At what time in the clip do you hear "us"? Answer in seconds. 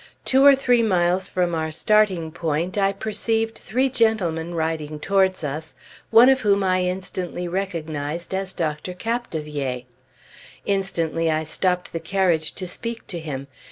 5.43-5.75